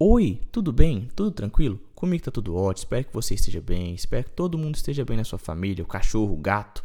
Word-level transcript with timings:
Oi, 0.00 0.40
tudo 0.52 0.72
bem? 0.72 1.08
Tudo 1.16 1.32
tranquilo? 1.32 1.80
Comigo 1.92 2.22
tá 2.22 2.30
tudo 2.30 2.54
ótimo, 2.54 2.84
espero 2.84 3.04
que 3.04 3.12
você 3.12 3.34
esteja 3.34 3.60
bem, 3.60 3.96
espero 3.96 4.22
que 4.22 4.30
todo 4.30 4.56
mundo 4.56 4.76
esteja 4.76 5.04
bem 5.04 5.16
na 5.16 5.24
sua 5.24 5.40
família, 5.40 5.82
o 5.82 5.88
cachorro, 5.88 6.34
o 6.34 6.36
gato, 6.36 6.84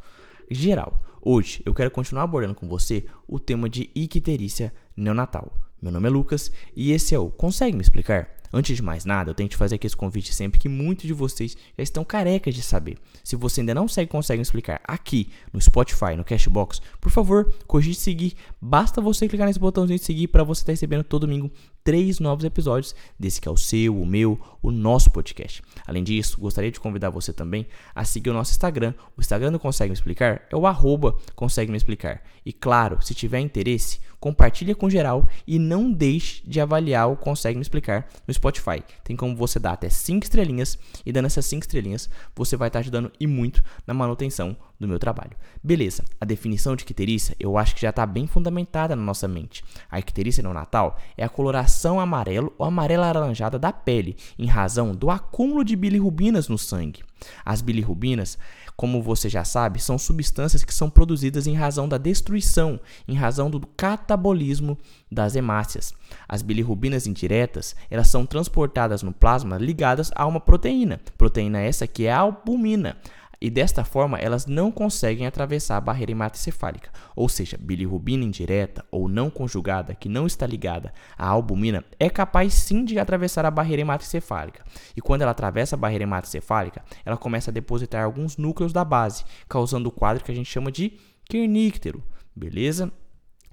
geral. 0.49 0.99
Hoje 1.21 1.61
eu 1.63 1.75
quero 1.75 1.91
continuar 1.91 2.23
abordando 2.23 2.55
com 2.55 2.67
você 2.67 3.05
o 3.27 3.39
tema 3.39 3.69
de 3.69 3.91
icterícia 3.93 4.73
neonatal. 4.97 5.53
Meu 5.79 5.91
nome 5.91 6.07
é 6.07 6.09
Lucas 6.09 6.51
e 6.75 6.91
esse 6.91 7.13
é 7.13 7.19
o 7.19 7.29
Consegue 7.29 7.75
me 7.77 7.83
explicar? 7.83 8.33
Antes 8.51 8.75
de 8.75 8.81
mais 8.81 9.03
nada, 9.03 9.31
eu 9.31 9.35
tenho 9.35 9.49
que 9.49 9.57
fazer 9.57 9.75
aqui 9.75 9.87
esse 9.87 9.97
convite 9.97 10.33
sempre 10.33 10.59
que 10.59 10.69
muitos 10.69 11.05
de 11.05 11.13
vocês 11.13 11.57
já 11.75 11.83
estão 11.83 12.03
carecas 12.03 12.53
de 12.53 12.61
saber. 12.61 12.99
Se 13.23 13.35
você 13.35 13.61
ainda 13.61 13.73
não 13.73 13.87
segue, 13.87 14.11
consegue 14.11 14.41
explicar 14.43 14.79
aqui 14.83 15.29
no 15.51 15.59
Spotify, 15.59 16.15
no 16.15 16.23
Cashbox, 16.23 16.79
por 17.01 17.11
favor, 17.11 17.51
cogite 17.65 17.99
seguir. 17.99 18.33
Basta 18.61 19.01
você 19.01 19.27
clicar 19.27 19.47
nesse 19.47 19.59
botãozinho 19.59 19.97
de 19.97 20.05
seguir 20.05 20.27
para 20.27 20.43
você 20.43 20.61
estar 20.61 20.71
recebendo 20.71 21.03
todo 21.03 21.27
domingo 21.27 21.51
três 21.83 22.19
novos 22.19 22.45
episódios 22.45 22.95
desse 23.19 23.41
que 23.41 23.47
é 23.47 23.51
o 23.51 23.57
seu, 23.57 23.99
o 23.99 24.05
meu, 24.05 24.39
o 24.61 24.71
nosso 24.71 25.11
podcast. 25.11 25.61
Além 25.85 26.03
disso, 26.03 26.39
gostaria 26.39 26.71
de 26.71 26.79
convidar 26.79 27.09
você 27.09 27.33
também 27.33 27.67
a 27.93 28.05
seguir 28.05 28.29
o 28.29 28.33
nosso 28.33 28.51
Instagram. 28.51 28.93
O 29.17 29.21
Instagram 29.21 29.51
do 29.51 29.59
Consegue 29.59 29.89
Me 29.89 29.93
Explicar 29.93 30.43
é 30.49 30.55
o 30.55 30.65
arroba 30.65 31.15
Consegue 31.35 31.71
Me 31.71 31.77
Explicar. 31.77 32.23
E 32.45 32.53
claro, 32.53 33.01
se 33.01 33.13
tiver 33.13 33.39
interesse, 33.39 33.99
compartilhe 34.19 34.73
com 34.73 34.89
geral 34.89 35.27
e 35.45 35.59
não 35.59 35.91
deixe 35.91 36.41
de 36.47 36.61
avaliar 36.61 37.11
o 37.11 37.17
Consegue 37.17 37.57
Me 37.57 37.61
Explicar 37.61 38.07
no 38.25 38.33
Spotify. 38.33 38.81
Tem 39.03 39.15
como 39.15 39.35
você 39.35 39.59
dar 39.59 39.73
até 39.73 39.89
5 39.89 40.23
estrelinhas 40.23 40.79
e 41.05 41.11
dando 41.11 41.25
essas 41.25 41.45
5 41.45 41.63
estrelinhas, 41.63 42.09
você 42.33 42.55
vai 42.55 42.69
estar 42.69 42.79
ajudando 42.79 43.11
e 43.19 43.27
muito 43.27 43.61
na 43.85 43.93
manutenção 43.93 44.55
do 44.83 44.89
meu 44.89 44.99
trabalho. 44.99 45.35
Beleza, 45.63 46.03
a 46.19 46.25
definição 46.25 46.75
de 46.75 46.83
icterícia 46.83 47.35
eu 47.39 47.57
acho 47.57 47.73
que 47.73 47.81
já 47.81 47.89
está 47.89 48.05
bem 48.05 48.27
fundamentada 48.27 48.95
na 48.95 49.01
nossa 49.01 49.27
mente. 49.27 49.63
A 49.89 49.99
icterícia 49.99 50.43
neonatal 50.43 50.97
é 51.17 51.23
a 51.23 51.29
coloração 51.29 51.99
amarelo 51.99 52.53
ou 52.57 52.65
amarela 52.65 53.09
alaranjada 53.09 53.57
da 53.57 53.71
pele, 53.71 54.15
em 54.37 54.45
razão 54.45 54.93
do 54.93 55.09
acúmulo 55.09 55.63
de 55.63 55.75
bilirrubinas 55.75 56.47
no 56.47 56.57
sangue. 56.57 57.01
As 57.45 57.61
bilirrubinas, 57.61 58.37
como 58.75 59.01
você 59.01 59.29
já 59.29 59.43
sabe, 59.43 59.79
são 59.81 59.97
substâncias 59.97 60.63
que 60.63 60.73
são 60.73 60.89
produzidas 60.89 61.47
em 61.47 61.53
razão 61.53 61.87
da 61.87 61.97
destruição, 61.97 62.79
em 63.07 63.15
razão 63.15 63.49
do 63.49 63.61
catabolismo 63.65 64.77
das 65.11 65.35
hemácias. 65.35 65.93
As 66.27 66.41
bilirrubinas 66.41 67.07
indiretas, 67.07 67.75
elas 67.89 68.07
são 68.07 68.25
transportadas 68.25 69.03
no 69.03 69.13
plasma 69.13 69.57
ligadas 69.57 70.11
a 70.15 70.25
uma 70.25 70.39
proteína, 70.39 70.99
proteína 71.17 71.61
essa 71.61 71.87
que 71.87 72.05
é 72.05 72.11
a 72.11 72.19
albumina 72.19 72.97
e 73.43 73.49
desta 73.49 73.83
forma 73.83 74.17
elas 74.17 74.45
não 74.45 74.71
conseguem 74.71 75.27
atravessar 75.27 75.75
a 75.75 75.81
barreira 75.81 76.13
hematocefálica, 76.13 76.89
ou 77.13 77.27
seja, 77.27 77.57
bilirrubina 77.59 78.23
indireta 78.23 78.85
ou 78.89 79.09
não 79.09 79.29
conjugada 79.29 79.93
que 79.93 80.07
não 80.07 80.25
está 80.25 80.47
ligada 80.47 80.93
à 81.17 81.27
albumina 81.27 81.83
é 81.99 82.09
capaz 82.09 82.53
sim 82.53 82.85
de 82.85 82.97
atravessar 82.97 83.45
a 83.45 83.51
barreira 83.51 83.81
hematocefálica. 83.81 84.63
E 84.95 85.01
quando 85.01 85.23
ela 85.23 85.31
atravessa 85.31 85.75
a 85.75 85.77
barreira 85.77 86.05
hematocefálica, 86.05 86.85
ela 87.03 87.17
começa 87.17 87.51
a 87.51 87.53
depositar 87.53 88.05
alguns 88.05 88.37
núcleos 88.37 88.71
da 88.71 88.85
base, 88.85 89.25
causando 89.49 89.89
o 89.89 89.91
quadro 89.91 90.23
que 90.23 90.31
a 90.31 90.35
gente 90.35 90.49
chama 90.49 90.71
de 90.71 90.97
kerníctero, 91.25 92.01
beleza? 92.33 92.89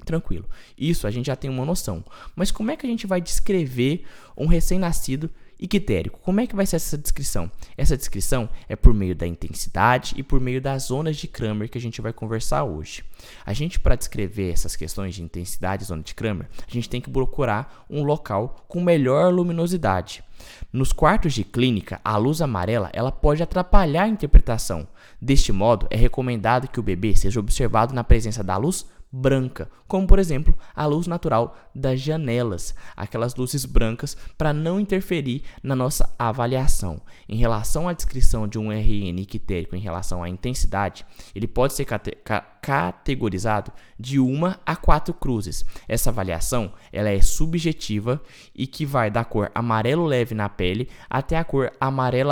Tranquilo. 0.04 0.48
Isso 0.78 1.04
a 1.04 1.10
gente 1.10 1.26
já 1.26 1.34
tem 1.34 1.50
uma 1.50 1.64
noção. 1.64 2.04
Mas 2.36 2.52
como 2.52 2.70
é 2.70 2.76
que 2.76 2.86
a 2.86 2.88
gente 2.88 3.08
vai 3.08 3.20
descrever 3.20 4.04
um 4.36 4.46
recém-nascido 4.46 5.28
Ictérico, 5.60 6.18
como 6.20 6.40
é 6.40 6.46
que 6.46 6.56
vai 6.56 6.64
ser 6.64 6.76
essa 6.76 6.96
descrição? 6.96 7.50
Essa 7.76 7.96
descrição 7.96 8.48
é 8.66 8.74
por 8.74 8.94
meio 8.94 9.14
da 9.14 9.26
intensidade 9.26 10.14
e 10.16 10.22
por 10.22 10.40
meio 10.40 10.60
das 10.60 10.84
zonas 10.84 11.18
de 11.18 11.28
Kramer 11.28 11.68
que 11.68 11.76
a 11.76 11.80
gente 11.80 12.00
vai 12.00 12.12
conversar 12.14 12.64
hoje. 12.64 13.04
A 13.44 13.52
gente, 13.52 13.78
para 13.78 13.94
descrever 13.94 14.50
essas 14.50 14.74
questões 14.74 15.14
de 15.14 15.22
intensidade 15.22 15.82
e 15.82 15.86
zona 15.86 16.02
de 16.02 16.14
Kramer, 16.14 16.48
a 16.66 16.72
gente 16.72 16.88
tem 16.88 17.00
que 17.00 17.10
procurar 17.10 17.84
um 17.90 18.02
local 18.02 18.64
com 18.66 18.80
melhor 18.80 19.32
luminosidade. 19.32 20.24
Nos 20.72 20.92
quartos 20.92 21.34
de 21.34 21.44
clínica, 21.44 22.00
a 22.02 22.16
luz 22.16 22.40
amarela 22.40 22.88
ela 22.94 23.12
pode 23.12 23.42
atrapalhar 23.42 24.04
a 24.04 24.08
interpretação. 24.08 24.88
Deste 25.20 25.52
modo, 25.52 25.86
é 25.90 25.96
recomendado 25.96 26.68
que 26.68 26.80
o 26.80 26.82
bebê 26.82 27.14
seja 27.14 27.38
observado 27.38 27.94
na 27.94 28.02
presença 28.02 28.42
da 28.42 28.56
luz 28.56 28.86
branca, 29.12 29.68
como 29.88 30.06
por 30.06 30.18
exemplo 30.18 30.56
a 30.74 30.86
luz 30.86 31.06
natural 31.06 31.56
das 31.74 32.00
janelas, 32.00 32.74
aquelas 32.96 33.34
luzes 33.34 33.64
brancas 33.64 34.16
para 34.38 34.52
não 34.52 34.78
interferir 34.78 35.42
na 35.62 35.74
nossa 35.74 36.14
avaliação. 36.18 37.00
Em 37.28 37.36
relação 37.36 37.88
à 37.88 37.92
descrição 37.92 38.46
de 38.46 38.58
um 38.58 38.70
RN 38.70 39.18
ictérico 39.20 39.74
em 39.74 39.80
relação 39.80 40.22
à 40.22 40.28
intensidade, 40.28 41.04
ele 41.34 41.48
pode 41.48 41.74
ser 41.74 41.84
cate 41.84 42.12
ca 42.24 42.46
categorizado 42.60 43.72
de 43.98 44.20
uma 44.20 44.60
a 44.66 44.76
quatro 44.76 45.14
cruzes. 45.14 45.64
Essa 45.88 46.10
avaliação 46.10 46.72
ela 46.92 47.08
é 47.08 47.20
subjetiva 47.20 48.22
e 48.54 48.66
que 48.66 48.84
vai 48.84 49.10
da 49.10 49.24
cor 49.24 49.50
amarelo 49.54 50.04
leve 50.04 50.34
na 50.34 50.48
pele 50.48 50.88
até 51.08 51.38
a 51.38 51.44
cor 51.44 51.72
amarelo, 51.80 52.30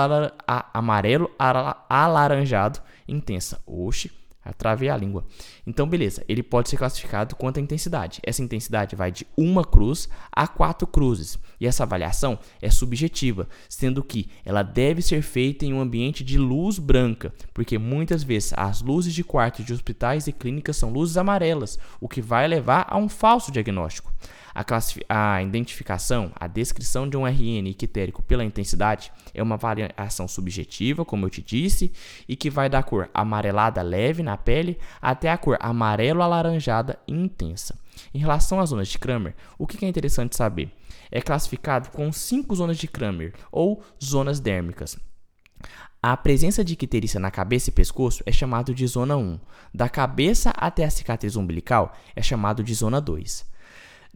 amarelo 0.74 1.30
alaranjado 1.88 2.80
intensa. 3.08 3.58
Oxe, 3.66 4.10
Travei 4.52 4.88
a 4.88 4.96
língua. 4.96 5.24
Então, 5.66 5.88
beleza, 5.88 6.24
ele 6.28 6.42
pode 6.42 6.68
ser 6.68 6.76
classificado 6.76 7.36
quanto 7.36 7.58
à 7.58 7.62
intensidade. 7.62 8.20
Essa 8.22 8.42
intensidade 8.42 8.96
vai 8.96 9.10
de 9.10 9.26
uma 9.36 9.64
cruz 9.64 10.08
a 10.32 10.46
quatro 10.46 10.86
cruzes. 10.86 11.38
E 11.60 11.66
essa 11.66 11.82
avaliação 11.82 12.38
é 12.62 12.70
subjetiva, 12.70 13.48
sendo 13.68 14.02
que 14.02 14.28
ela 14.44 14.62
deve 14.62 15.02
ser 15.02 15.22
feita 15.22 15.64
em 15.64 15.72
um 15.72 15.80
ambiente 15.80 16.22
de 16.22 16.38
luz 16.38 16.78
branca, 16.78 17.32
porque 17.52 17.78
muitas 17.78 18.22
vezes 18.22 18.52
as 18.56 18.80
luzes 18.80 19.12
de 19.12 19.24
quartos 19.24 19.64
de 19.64 19.72
hospitais 19.72 20.26
e 20.26 20.32
clínicas 20.32 20.76
são 20.76 20.90
luzes 20.90 21.16
amarelas, 21.16 21.78
o 22.00 22.08
que 22.08 22.22
vai 22.22 22.46
levar 22.46 22.86
a 22.88 22.96
um 22.96 23.08
falso 23.08 23.50
diagnóstico. 23.50 24.12
A, 24.58 24.64
a, 25.36 25.40
identificação, 25.40 26.32
a 26.34 26.48
descrição 26.48 27.08
de 27.08 27.16
um 27.16 27.24
RN 27.24 27.68
ictérico 27.68 28.20
pela 28.24 28.44
intensidade 28.44 29.12
é 29.32 29.40
uma 29.40 29.56
variação 29.56 30.26
subjetiva, 30.26 31.04
como 31.04 31.24
eu 31.24 31.30
te 31.30 31.40
disse, 31.40 31.92
e 32.28 32.34
que 32.34 32.50
vai 32.50 32.68
da 32.68 32.82
cor 32.82 33.08
amarelada 33.14 33.80
leve 33.82 34.20
na 34.20 34.36
pele 34.36 34.76
até 35.00 35.30
a 35.30 35.38
cor 35.38 35.56
amarelo 35.60 36.22
alaranjada 36.22 36.98
intensa. 37.06 37.78
Em 38.12 38.18
relação 38.18 38.58
às 38.58 38.70
zonas 38.70 38.88
de 38.88 38.98
Kramer, 38.98 39.36
o 39.56 39.64
que 39.64 39.84
é 39.84 39.88
interessante 39.88 40.34
saber? 40.34 40.72
É 41.08 41.20
classificado 41.20 41.90
com 41.90 42.10
cinco 42.10 42.52
zonas 42.56 42.78
de 42.78 42.88
Kramer, 42.88 43.34
ou 43.52 43.80
zonas 44.02 44.40
dérmicas. 44.40 44.98
A 46.02 46.16
presença 46.16 46.64
de 46.64 46.72
icterícia 46.72 47.20
na 47.20 47.30
cabeça 47.30 47.70
e 47.70 47.72
pescoço 47.72 48.24
é 48.26 48.32
chamado 48.32 48.74
de 48.74 48.84
zona 48.88 49.16
1. 49.16 49.38
Da 49.72 49.88
cabeça 49.88 50.50
até 50.56 50.84
a 50.84 50.90
cicatriz 50.90 51.36
umbilical 51.36 51.92
é 52.16 52.22
chamado 52.22 52.64
de 52.64 52.74
zona 52.74 53.00
2 53.00 53.46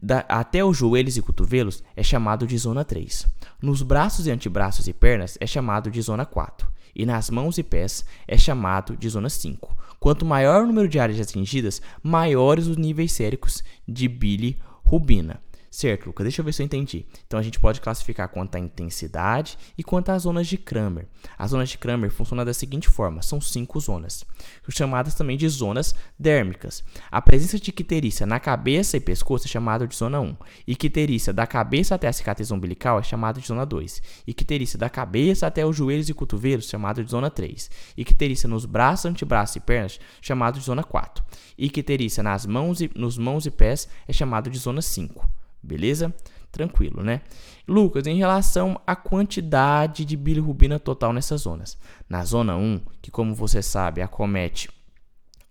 da, 0.03 0.19
até 0.27 0.65
os 0.65 0.75
joelhos 0.75 1.15
e 1.15 1.21
cotovelos 1.21 1.81
é 1.95 2.03
chamado 2.03 2.45
de 2.45 2.57
zona 2.57 2.83
3. 2.83 3.25
Nos 3.61 3.81
braços 3.81 4.27
e 4.27 4.31
antebraços 4.31 4.85
e 4.85 4.91
pernas 4.91 5.37
é 5.39 5.47
chamado 5.47 5.89
de 5.89 6.01
zona 6.01 6.25
4. 6.25 6.67
E 6.93 7.05
nas 7.05 7.29
mãos 7.29 7.57
e 7.57 7.63
pés 7.63 8.03
é 8.27 8.37
chamado 8.37 8.97
de 8.97 9.07
zona 9.07 9.29
5. 9.29 9.77
Quanto 10.01 10.25
maior 10.25 10.63
o 10.63 10.67
número 10.67 10.89
de 10.89 10.99
áreas 10.99 11.21
atingidas, 11.21 11.81
maiores 12.03 12.67
os 12.67 12.75
níveis 12.75 13.13
séricos 13.13 13.63
de 13.87 14.09
bilirrubina. 14.09 15.39
Certo, 15.73 16.05
Lucas, 16.05 16.23
deixa 16.25 16.39
eu 16.39 16.45
ver 16.45 16.53
se 16.53 16.61
eu 16.61 16.67
entendi. 16.67 17.03
Então 17.25 17.39
a 17.39 17.41
gente 17.41 17.59
pode 17.59 17.81
classificar 17.81 18.29
quanto 18.29 18.53
à 18.53 18.59
intensidade 18.59 19.57
e 19.75 19.83
quanto 19.83 20.09
às 20.09 20.21
zonas 20.21 20.45
de 20.45 20.55
Kramer. 20.55 21.07
As 21.35 21.49
zonas 21.49 21.67
de 21.67 21.79
Kramer 21.79 22.11
funcionam 22.11 22.45
da 22.45 22.53
seguinte 22.53 22.87
forma: 22.87 23.23
são 23.23 23.41
cinco 23.41 23.79
zonas, 23.79 24.23
chamadas 24.69 25.15
também 25.15 25.35
de 25.35 25.49
zonas 25.49 25.95
dérmicas. 26.17 26.83
A 27.09 27.19
presença 27.19 27.59
de 27.59 27.71
icterícia 27.71 28.23
na 28.23 28.39
cabeça 28.39 28.97
e 28.97 28.99
pescoço 28.99 29.47
é 29.47 29.49
chamada 29.49 29.87
de 29.87 29.95
zona 29.95 30.21
1. 30.21 30.37
Icterícia 30.67 31.33
da 31.33 31.47
cabeça 31.47 31.95
até 31.95 32.07
a 32.07 32.13
cicatriz 32.13 32.51
umbilical 32.51 32.99
é 32.99 33.03
chamada 33.03 33.41
de 33.41 33.47
zona 33.47 33.65
2. 33.65 33.99
Icterícia 34.27 34.77
da 34.77 34.91
cabeça 34.91 35.47
até 35.47 35.65
os 35.65 35.75
joelhos 35.75 36.07
e 36.07 36.13
cotovelos, 36.13 36.69
chamada 36.69 37.03
de 37.03 37.09
zona 37.09 37.31
3. 37.31 37.71
Icterícia 37.97 38.47
nos 38.47 38.67
braços, 38.67 39.07
antebraços 39.07 39.55
e 39.55 39.59
pernas, 39.59 39.99
chamado 40.21 40.59
de 40.59 40.65
zona 40.65 40.83
4. 40.83 41.25
Icterícia 41.57 42.21
nas 42.21 42.45
mãos 42.45 42.79
e, 42.79 42.91
nos 42.95 43.17
mãos 43.17 43.47
e 43.47 43.49
pés 43.49 43.89
é 44.07 44.13
chamado 44.13 44.51
de 44.51 44.59
zona 44.59 44.79
5. 44.79 45.32
Beleza? 45.63 46.13
Tranquilo, 46.51 47.01
né? 47.01 47.21
Lucas, 47.67 48.05
em 48.05 48.17
relação 48.17 48.79
à 48.85 48.95
quantidade 48.95 50.05
de 50.05 50.15
bilirrubina 50.15 50.77
total 50.77 51.13
nessas 51.13 51.41
zonas. 51.41 51.77
Na 52.07 52.23
zona 52.23 52.55
1, 52.55 52.81
que 53.01 53.09
como 53.09 53.33
você 53.33 53.61
sabe, 53.61 54.01
acomete 54.01 54.69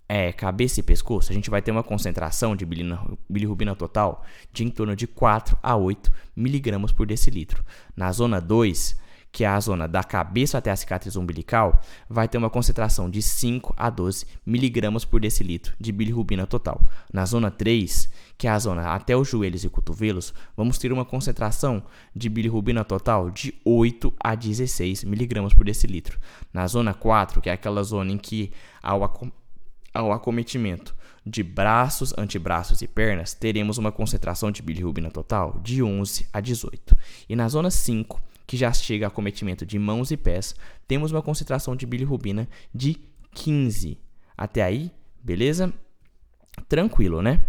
é, 0.09 0.31
cabeça 0.31 0.79
e 0.79 0.83
pescoço, 0.83 1.33
a 1.33 1.35
gente 1.35 1.49
vai 1.49 1.63
ter 1.63 1.71
uma 1.71 1.83
concentração 1.83 2.55
de 2.55 2.67
bilirrubina 2.67 3.75
total 3.75 4.23
de 4.53 4.63
em 4.63 4.69
torno 4.69 4.95
de 4.95 5.07
4 5.07 5.59
a 5.63 5.75
8 5.75 6.13
miligramas 6.37 6.93
por 6.93 7.07
decilitro. 7.07 7.65
Na 7.97 8.13
zona 8.13 8.39
2, 8.39 9.01
que 9.33 9.45
é 9.45 9.49
a 9.49 9.59
zona 9.59 9.89
da 9.89 10.05
cabeça 10.05 10.59
até 10.59 10.71
a 10.71 10.77
cicatriz 10.77 11.17
umbilical, 11.17 11.81
vai 12.09 12.29
ter 12.29 12.37
uma 12.37 12.51
concentração 12.51 13.09
de 13.09 13.23
5 13.23 13.73
a 13.79 13.89
12 13.89 14.27
miligramas 14.45 15.07
por 15.07 15.21
decilitro 15.21 15.75
de 15.81 15.91
bilirrubina 15.91 16.47
total. 16.47 16.87
Na 17.11 17.25
zona 17.25 17.51
3, 17.51 18.11
que 18.37 18.47
é 18.47 18.51
a 18.51 18.59
zona 18.59 18.93
até 18.95 19.17
os 19.17 19.27
joelhos 19.27 19.65
e 19.65 19.71
cotovelos, 19.71 20.35
vamos 20.55 20.77
ter 20.77 20.93
uma 20.93 21.07
concentração 21.07 21.83
de 22.15 22.29
bilirrubina 22.29 22.85
total 22.85 23.31
de 23.31 23.55
8 23.65 24.13
a 24.23 24.35
16 24.35 25.05
miligramas 25.05 25.55
por 25.55 25.65
decilitro. 25.65 26.21
Na 26.53 26.67
zona 26.67 26.93
4, 26.93 27.41
que 27.41 27.49
é 27.49 27.55
aquela 27.55 27.83
zona 27.83 28.13
em 28.13 28.19
que 28.19 28.53
ao, 28.83 29.03
acom 29.03 29.31
ao 29.95 30.13
acometimento 30.13 30.95
de 31.25 31.43
braços, 31.43 32.13
antebraços 32.19 32.83
e 32.83 32.89
pernas, 32.89 33.33
teremos 33.33 33.79
uma 33.79 33.93
concentração 33.93 34.51
de 34.51 34.61
bilirrubina 34.61 35.11
total 35.11 35.59
de 35.63 35.83
11 35.83 36.27
a 36.33 36.41
18. 36.41 36.97
E 37.29 37.37
na 37.37 37.49
zona 37.49 37.71
5, 37.71 38.21
que 38.47 38.57
já 38.57 38.73
chega 38.73 39.07
a 39.07 39.09
acometimento 39.09 39.65
de 39.65 39.79
mãos 39.79 40.11
e 40.11 40.17
pés, 40.17 40.55
temos 40.87 41.13
uma 41.13 41.23
concentração 41.23 41.77
de 41.77 41.87
bilirrubina 41.87 42.49
de 42.75 42.97
15. 43.33 43.99
Até 44.37 44.63
aí, 44.63 44.91
beleza? 45.23 45.73
Tranquilo, 46.69 47.23
né? 47.23 47.45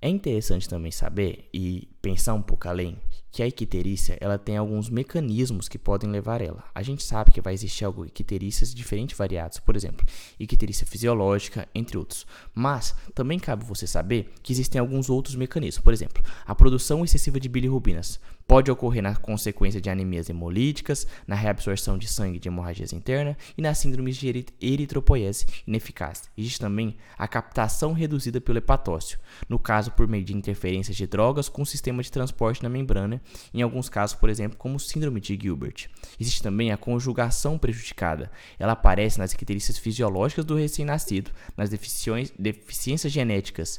É 0.00 0.08
interessante 0.08 0.68
também 0.68 0.92
saber 0.92 1.48
e 1.52 1.88
pensar 2.00 2.34
um 2.34 2.42
pouco 2.42 2.68
além 2.68 2.96
que 3.32 3.42
a 3.42 3.46
icterícia 3.46 4.16
ela 4.20 4.38
tem 4.38 4.56
alguns 4.56 4.88
mecanismos 4.88 5.68
que 5.68 5.76
podem 5.76 6.08
levar 6.08 6.40
ela. 6.40 6.64
A 6.72 6.82
gente 6.82 7.02
sabe 7.02 7.32
que 7.32 7.40
vai 7.40 7.52
existir 7.52 7.84
algo 7.84 8.06
icterícias 8.06 8.72
diferentes 8.72 9.18
variados, 9.18 9.58
por 9.58 9.74
exemplo, 9.74 10.06
icterícia 10.38 10.86
fisiológica, 10.86 11.68
entre 11.74 11.98
outros. 11.98 12.26
Mas 12.54 12.94
também 13.12 13.40
cabe 13.40 13.64
você 13.64 13.88
saber 13.88 14.32
que 14.40 14.52
existem 14.52 14.80
alguns 14.80 15.10
outros 15.10 15.34
mecanismos. 15.34 15.82
Por 15.82 15.92
exemplo, 15.92 16.22
a 16.46 16.54
produção 16.54 17.04
excessiva 17.04 17.40
de 17.40 17.48
bilirrubinas 17.48 18.20
pode 18.48 18.70
ocorrer 18.70 19.02
na 19.02 19.14
consequência 19.14 19.78
de 19.78 19.90
anemias 19.90 20.30
hemolíticas, 20.30 21.06
na 21.26 21.36
reabsorção 21.36 21.98
de 21.98 22.08
sangue 22.08 22.38
de 22.38 22.48
hemorragias 22.48 22.94
internas 22.94 23.36
e 23.58 23.60
nas 23.60 23.76
síndromes 23.76 24.16
de 24.16 24.46
eritropoiese 24.58 25.44
ineficaz. 25.66 26.30
Existe 26.36 26.58
também 26.58 26.96
a 27.18 27.28
captação 27.28 27.92
reduzida 27.92 28.40
pelo 28.40 28.56
hepatócito, 28.56 29.20
no 29.50 29.58
caso 29.58 29.90
por 29.92 30.08
meio 30.08 30.24
de 30.24 30.34
interferências 30.34 30.96
de 30.96 31.06
drogas 31.06 31.50
com 31.50 31.60
o 31.60 31.66
sistema 31.66 32.02
de 32.02 32.10
transporte 32.10 32.62
na 32.62 32.70
membrana, 32.70 33.20
em 33.52 33.60
alguns 33.60 33.90
casos, 33.90 34.16
por 34.16 34.30
exemplo, 34.30 34.56
como 34.56 34.80
síndrome 34.80 35.20
de 35.20 35.38
Gilbert. 35.40 35.90
Existe 36.18 36.42
também 36.42 36.72
a 36.72 36.78
conjugação 36.78 37.58
prejudicada. 37.58 38.30
Ela 38.58 38.72
aparece 38.72 39.18
nas 39.18 39.34
características 39.34 39.78
fisiológicas 39.78 40.46
do 40.46 40.56
recém-nascido, 40.56 41.30
nas 41.54 41.68
deficiências 41.68 43.12
genéticas, 43.12 43.78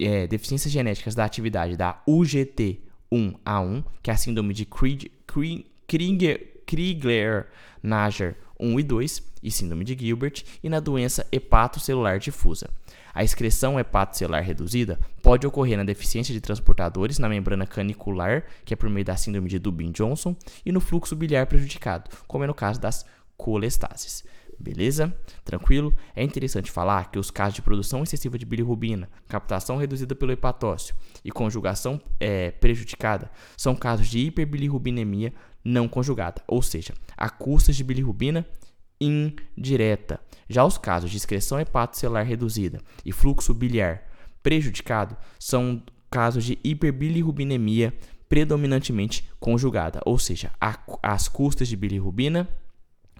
é, 0.00 0.26
deficiências 0.26 0.72
genéticas 0.72 1.14
da 1.14 1.26
atividade 1.26 1.76
da 1.76 2.02
UGT 2.06 2.88
1A1, 3.12 3.84
que 4.02 4.10
é 4.10 4.14
a 4.14 4.16
síndrome 4.16 4.54
de 4.54 4.64
Krieger-Nager 6.66 8.36
1 8.58 8.80
e 8.80 8.82
2 8.82 9.30
e 9.42 9.50
síndrome 9.50 9.84
de 9.84 9.96
Gilbert, 9.98 10.44
e 10.62 10.68
na 10.68 10.80
doença 10.80 11.26
hepatocelular 11.32 12.18
difusa. 12.18 12.68
A 13.12 13.24
excreção 13.24 13.80
hepatocelular 13.80 14.44
reduzida 14.44 15.00
pode 15.22 15.46
ocorrer 15.46 15.76
na 15.76 15.84
deficiência 15.84 16.32
de 16.32 16.40
transportadores 16.40 17.18
na 17.18 17.28
membrana 17.28 17.66
canicular, 17.66 18.44
que 18.64 18.72
é 18.74 18.76
por 18.76 18.88
meio 18.90 19.04
da 19.04 19.16
síndrome 19.16 19.48
de 19.48 19.58
Dubin-Johnson, 19.58 20.36
e 20.64 20.70
no 20.70 20.80
fluxo 20.80 21.16
biliar 21.16 21.46
prejudicado, 21.46 22.10
como 22.28 22.44
é 22.44 22.46
no 22.46 22.54
caso 22.54 22.80
das 22.80 23.04
colestases. 23.36 24.22
Beleza? 24.60 25.16
Tranquilo? 25.42 25.94
É 26.14 26.22
interessante 26.22 26.70
falar 26.70 27.10
que 27.10 27.18
os 27.18 27.30
casos 27.30 27.54
de 27.54 27.62
produção 27.62 28.02
excessiva 28.02 28.38
de 28.38 28.44
bilirrubina, 28.44 29.08
captação 29.26 29.78
reduzida 29.78 30.14
pelo 30.14 30.32
hepatócito 30.32 30.94
e 31.24 31.30
conjugação 31.30 31.98
é, 32.20 32.50
prejudicada 32.50 33.30
são 33.56 33.74
casos 33.74 34.06
de 34.08 34.18
hiperbilirrubinemia 34.18 35.32
não 35.64 35.88
conjugada, 35.88 36.42
ou 36.46 36.60
seja, 36.60 36.92
a 37.16 37.30
custas 37.30 37.74
de 37.74 37.82
bilirrubina 37.82 38.46
indireta. 39.00 40.20
Já 40.46 40.62
os 40.64 40.76
casos 40.76 41.10
de 41.10 41.16
excreção 41.16 41.58
hepatocelular 41.58 42.26
reduzida 42.26 42.82
e 43.04 43.12
fluxo 43.12 43.54
biliar 43.54 44.02
prejudicado 44.42 45.16
são 45.38 45.82
casos 46.10 46.44
de 46.44 46.58
hiperbilirrubinemia 46.62 47.94
predominantemente 48.28 49.28
conjugada, 49.40 50.00
ou 50.04 50.18
seja, 50.18 50.52
a, 50.60 50.78
as 51.02 51.28
custas 51.28 51.66
de 51.66 51.76
bilirrubina 51.76 52.48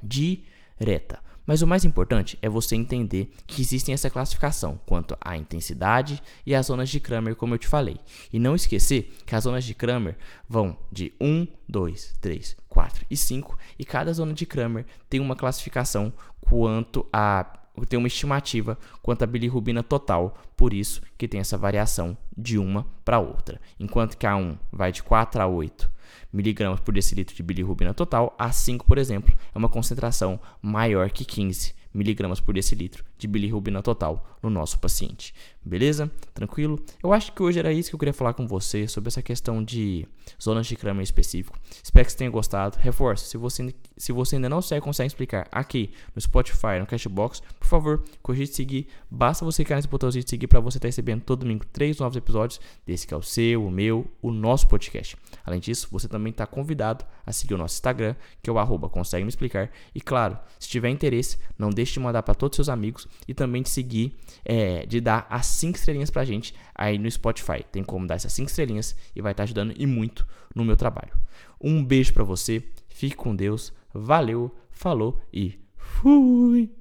direta. 0.03 1.30
Mas 1.47 1.63
o 1.63 1.67
mais 1.67 1.85
importante 1.85 2.39
é 2.41 2.49
você 2.49 2.77
entender 2.77 3.31
que 3.47 3.61
existem 3.61 3.93
essa 3.93 4.11
classificação 4.11 4.81
quanto 4.87 5.17
à 5.21 5.37
intensidade 5.37 6.23
e 6.47 6.55
às 6.55 6.67
zonas 6.67 6.89
de 6.89 7.01
Kramer, 7.01 7.37
como 7.37 7.55
eu 7.55 7.59
te 7.59 7.67
falei. 7.67 7.99
E 8.33 8.39
não 8.39 8.55
esquecer 8.55 9.13
que 9.27 9.35
as 9.35 9.45
zonas 9.45 9.65
de 9.65 9.75
Kramer 9.75 10.17
vão 10.49 10.77
de 10.91 11.13
1, 11.21 11.47
2, 11.69 12.19
3, 12.21 12.57
4 12.69 13.07
e 13.11 13.17
5, 13.17 13.59
e 13.79 13.85
cada 13.85 14.13
zona 14.13 14.33
de 14.33 14.47
Kramer 14.47 14.87
tem 15.09 15.21
uma 15.21 15.37
classificação 15.37 16.13
quanto 16.41 17.07
a 17.13 17.60
tem 17.89 17.99
uma 17.99 18.09
estimativa 18.09 18.79
quanto 19.03 19.23
à 19.23 19.27
bilirrubina 19.27 19.83
total, 19.83 20.37
por 20.57 20.73
isso 20.73 21.01
que 21.17 21.29
tem 21.29 21.41
essa 21.41 21.57
variação 21.57 22.17
de 22.37 22.59
uma 22.59 22.87
para 23.05 23.19
outra. 23.19 23.61
Enquanto 23.79 24.17
que 24.17 24.27
a 24.27 24.37
1 24.37 24.59
vai 24.73 24.93
de 24.93 25.03
4 25.03 25.43
a 25.43 25.47
8 25.47 25.91
miligramas 26.33 26.81
por 26.81 26.93
decilitro 26.93 27.35
de 27.35 27.43
bilirrubina 27.43 27.95
total, 27.95 28.35
a 28.39 28.53
5, 28.53 28.85
por 28.85 28.99
exemplo, 28.99 29.35
é 29.55 29.59
uma 29.59 29.69
concentração 29.69 30.39
maior 30.61 31.11
que 31.11 31.25
15 31.25 31.75
miligramas 31.93 32.41
por 32.41 32.55
decilitro 32.55 33.10
de 33.21 33.29
bilirrubina 33.29 33.83
total 33.83 34.39
no 34.43 34.49
nosso 34.49 34.79
paciente. 34.79 35.35
Beleza? 35.63 36.11
Tranquilo? 36.33 36.83
Eu 37.03 37.13
acho 37.13 37.33
que 37.33 37.43
hoje 37.43 37.59
era 37.59 37.71
isso 37.71 37.91
que 37.91 37.95
eu 37.95 37.99
queria 37.99 38.15
falar 38.15 38.33
com 38.33 38.47
você 38.47 38.89
sobre 38.89 39.09
essa 39.09 39.21
questão 39.21 39.63
de 39.63 40.09
zonas 40.43 40.67
de 40.67 40.75
Kramer 40.75 41.03
específico. 41.03 41.59
Espero 41.83 42.07
que 42.07 42.13
você 42.13 42.19
tenha 42.19 42.31
gostado. 42.31 42.79
Reforço, 42.79 43.27
se 43.27 43.37
você, 43.37 43.75
se 43.97 44.11
você 44.11 44.37
ainda 44.37 44.49
não 44.49 44.63
segue, 44.63 44.81
consegue 44.81 45.09
explicar 45.09 45.47
aqui 45.53 45.91
no 46.15 46.21
Spotify, 46.21 46.79
no 46.81 46.87
Cashbox, 46.87 47.43
por 47.59 47.69
favor, 47.69 48.03
de 48.35 48.47
seguir. 48.47 48.87
Basta 49.11 49.45
você 49.45 49.63
clicar 49.63 49.77
nesse 49.77 49.89
botãozinho 49.89 50.25
de 50.25 50.31
seguir 50.31 50.47
para 50.47 50.61
você 50.61 50.79
estar 50.79 50.89
recebendo 50.89 51.23
todo 51.23 51.41
domingo 51.41 51.67
três 51.67 51.99
novos 51.99 52.17
episódios 52.17 52.61
desse 52.87 53.07
que 53.07 53.13
é 53.13 53.17
o 53.17 53.23
seu, 53.23 53.67
o 53.67 53.71
meu, 53.71 54.11
o 54.23 54.31
nosso 54.31 54.67
podcast. 54.67 55.17
Além 55.45 55.61
disso, 55.61 55.89
você 55.91 56.09
também 56.09 56.31
está 56.31 56.47
convidado 56.47 57.05
a 57.27 57.33
seguir 57.33 57.55
o 57.55 57.59
nosso 57.59 57.75
Instagram, 57.75 58.15
que 58.43 58.49
é 58.49 58.53
o 58.53 58.59
arroba 58.59 58.89
consegue 58.89 59.25
me 59.25 59.29
explicar. 59.29 59.71
E 59.95 60.01
claro, 60.01 60.39
se 60.59 60.69
tiver 60.69 60.89
interesse, 60.89 61.39
não 61.59 61.71
deixe 61.71 61.95
de 61.95 62.01
mandar 62.01 62.23
para 62.23 62.35
todos 62.35 62.59
os 62.59 62.65
seus 62.65 62.69
amigos 62.69 63.07
e 63.27 63.35
também 63.35 63.63
de 63.63 63.71
seguir, 63.71 64.17
é, 64.45 64.87
de 64.87 65.01
dar 65.01 65.27
as 65.31 65.47
5 65.47 65.79
estrelinhas 65.79 66.11
pra 66.11 66.25
gente 66.25 66.55
aí 66.75 66.99
no 66.99 67.11
Spotify. 67.11 67.65
Tem 67.71 67.85
como 67.85 68.07
dar 68.07 68.17
essas 68.17 68.33
5 68.33 68.49
estrelinhas 68.49 68.97
e 69.15 69.23
vai 69.23 69.33
estar 69.33 69.43
tá 69.43 69.45
ajudando 69.45 69.75
e 69.77 69.87
muito 69.87 70.27
no 70.55 70.65
meu 70.65 70.77
trabalho. 70.77 71.13
Um 71.61 71.85
beijo 71.85 72.13
para 72.13 72.25
você, 72.25 72.63
fique 72.89 73.17
com 73.17 73.35
Deus, 73.35 73.73
valeu, 73.93 74.55
falou 74.71 75.21
e 75.33 75.59
fui! 75.77 76.80